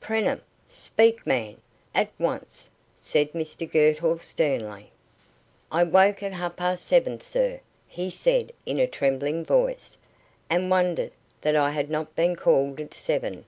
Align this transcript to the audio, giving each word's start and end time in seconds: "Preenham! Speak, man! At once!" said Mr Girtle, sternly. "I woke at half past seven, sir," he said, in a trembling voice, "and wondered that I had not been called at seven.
"Preenham! 0.00 0.42
Speak, 0.68 1.26
man! 1.26 1.60
At 1.92 2.10
once!" 2.20 2.70
said 2.94 3.32
Mr 3.32 3.68
Girtle, 3.68 4.20
sternly. 4.20 4.92
"I 5.72 5.82
woke 5.82 6.22
at 6.22 6.32
half 6.32 6.54
past 6.54 6.86
seven, 6.86 7.20
sir," 7.20 7.58
he 7.88 8.08
said, 8.08 8.52
in 8.64 8.78
a 8.78 8.86
trembling 8.86 9.44
voice, 9.44 9.98
"and 10.48 10.70
wondered 10.70 11.14
that 11.40 11.56
I 11.56 11.70
had 11.70 11.90
not 11.90 12.14
been 12.14 12.36
called 12.36 12.78
at 12.78 12.94
seven. 12.94 13.44